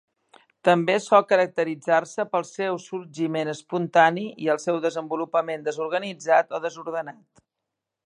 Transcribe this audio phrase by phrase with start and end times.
[0.69, 7.49] També sol caracteritzar-se pel seu sorgiment espontani i el seu desenvolupament desorganitzat o desordenat.